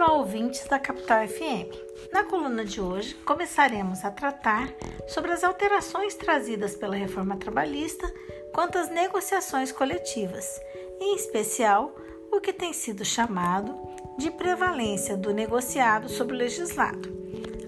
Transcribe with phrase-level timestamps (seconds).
[0.00, 1.74] Olá, ouvintes da Capital FM.
[2.12, 4.72] Na coluna de hoje, começaremos a tratar
[5.08, 8.08] sobre as alterações trazidas pela reforma trabalhista
[8.54, 10.60] quanto às negociações coletivas,
[11.00, 11.92] em especial
[12.30, 13.76] o que tem sido chamado
[14.16, 17.12] de prevalência do negociado sobre o legislado.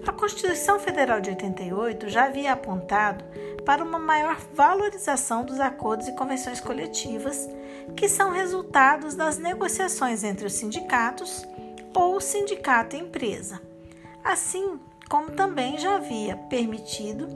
[0.07, 3.25] A Constituição Federal de 88 já havia apontado
[3.65, 7.49] para uma maior valorização dos acordos e convenções coletivas,
[7.95, 11.45] que são resultados das negociações entre os sindicatos
[11.93, 13.61] ou sindicato empresa.
[14.23, 17.27] Assim como também já havia permitido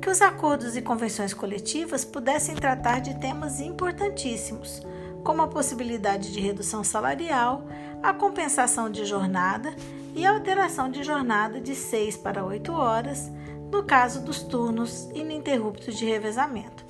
[0.00, 4.82] que os acordos e convenções coletivas pudessem tratar de temas importantíssimos,
[5.22, 7.64] como a possibilidade de redução salarial,
[8.02, 9.74] a compensação de jornada
[10.14, 13.30] e a alteração de jornada de 6 para 8 horas,
[13.70, 16.82] no caso dos turnos ininterruptos de revezamento.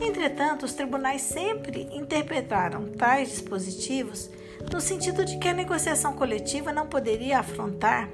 [0.00, 4.30] Entretanto, os tribunais sempre interpretaram tais dispositivos
[4.72, 8.08] no sentido de que a negociação coletiva não poderia afrontar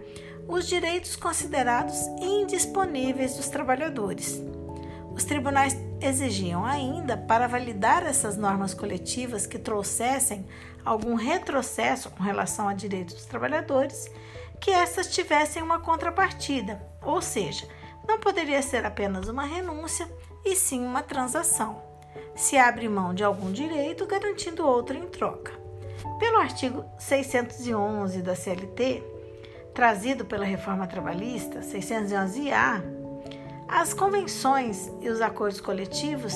[0.47, 4.43] os direitos considerados indisponíveis dos trabalhadores.
[5.15, 10.45] Os tribunais exigiam ainda, para validar essas normas coletivas que trouxessem
[10.85, 14.11] algum retrocesso com relação a direitos dos trabalhadores,
[14.61, 17.67] que essas tivessem uma contrapartida, ou seja,
[18.07, 20.09] não poderia ser apenas uma renúncia,
[20.45, 21.83] e sim uma transação.
[22.35, 25.64] Se abre mão de algum direito, garantindo outro em troca.
[26.19, 29.03] Pelo artigo 611 da CLT,
[29.75, 32.83] trazido pela reforma trabalhista 611-A,
[33.67, 36.35] as convenções e os acordos coletivos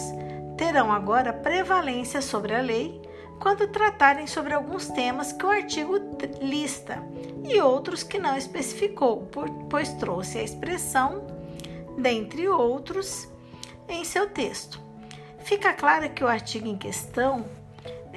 [0.56, 3.00] terão agora prevalência sobre a lei
[3.38, 5.94] quando tratarem sobre alguns temas que o artigo
[6.41, 7.03] lista
[7.44, 9.28] e outros que não especificou,
[9.70, 11.25] pois trouxe a expressão,
[11.97, 13.28] dentre outros,
[13.88, 14.80] em seu texto.
[15.38, 17.44] Fica claro que o artigo em questão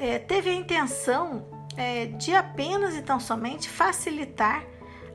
[0.02, 1.45] é, teve a intenção
[1.77, 4.66] é, de apenas e tão somente facilitar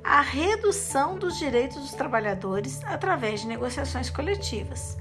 [0.05, 4.97] a redução dos direitos dos trabalhadores através de negociações coletivas.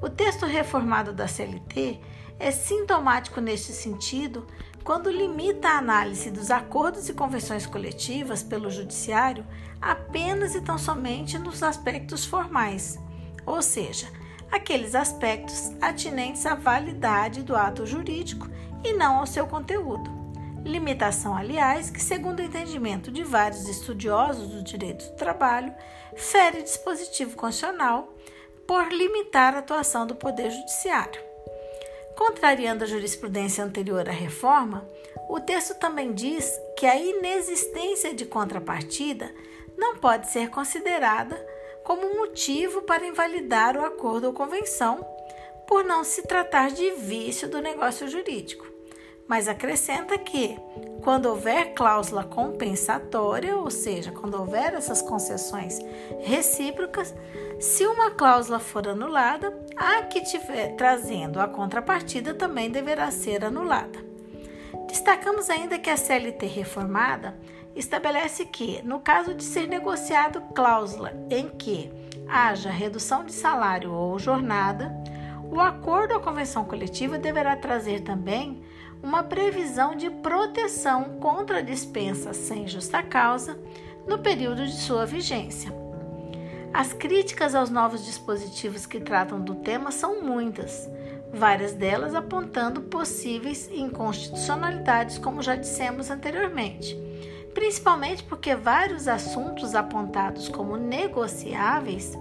[0.00, 1.98] O texto reformado da CLT
[2.38, 4.46] é sintomático neste sentido
[4.84, 9.44] quando limita a análise dos acordos e convenções coletivas pelo Judiciário
[9.82, 12.96] apenas e tão somente nos aspectos formais,
[13.44, 14.06] ou seja,
[14.50, 18.48] aqueles aspectos atinentes à validade do ato jurídico
[18.84, 20.14] e não ao seu conteúdo.
[20.64, 25.72] Limitação, aliás, que, segundo o entendimento de vários estudiosos do direito do trabalho,
[26.16, 28.12] fere dispositivo constitucional
[28.66, 31.20] por limitar a atuação do Poder Judiciário.
[32.16, 34.84] Contrariando a jurisprudência anterior à reforma,
[35.28, 39.30] o texto também diz que a inexistência de contrapartida
[39.76, 41.36] não pode ser considerada
[41.86, 45.06] como motivo para invalidar o acordo ou convenção,
[45.68, 48.66] por não se tratar de vício do negócio jurídico.
[49.28, 50.58] Mas acrescenta que,
[51.04, 55.78] quando houver cláusula compensatória, ou seja, quando houver essas concessões
[56.24, 57.14] recíprocas,
[57.60, 64.04] se uma cláusula for anulada, a que tiver trazendo a contrapartida também deverá ser anulada.
[64.88, 67.38] Destacamos ainda que a CLT reformada
[67.76, 71.92] estabelece que, no caso de ser negociado cláusula em que
[72.26, 74.92] haja redução de salário ou jornada,
[75.50, 78.62] o acordo ou convenção coletiva deverá trazer também
[79.02, 83.58] uma previsão de proteção contra dispensa sem justa causa
[84.06, 85.72] no período de sua vigência.
[86.72, 90.90] As críticas aos novos dispositivos que tratam do tema são muitas,
[91.32, 97.05] várias delas apontando possíveis inconstitucionalidades, como já dissemos anteriormente
[97.56, 102.12] principalmente porque vários assuntos apontados como negociáveis,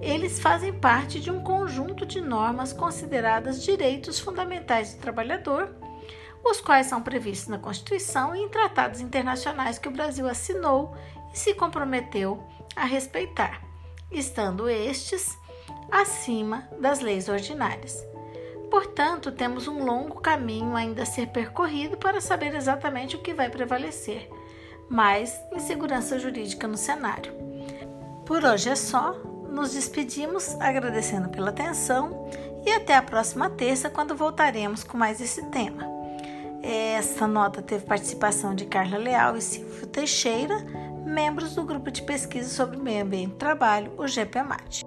[0.00, 5.72] eles fazem parte de um conjunto de normas consideradas direitos fundamentais do trabalhador,
[6.44, 10.96] os quais são previstos na Constituição e em tratados internacionais que o Brasil assinou
[11.32, 12.42] e se comprometeu
[12.74, 13.62] a respeitar,
[14.10, 15.38] estando estes
[15.92, 18.04] acima das leis ordinárias.
[18.68, 23.48] Portanto, temos um longo caminho ainda a ser percorrido para saber exatamente o que vai
[23.48, 24.28] prevalecer
[24.88, 27.32] mais insegurança jurídica no cenário.
[28.24, 29.12] Por hoje é só,
[29.50, 32.28] nos despedimos agradecendo pela atenção
[32.64, 35.84] e até a próxima terça, quando voltaremos com mais esse tema.
[36.62, 40.56] Esta nota teve participação de Carla Leal e Silvio Teixeira,
[41.04, 44.84] membros do grupo de pesquisa sobre meio ambiente e trabalho, o GPMAT.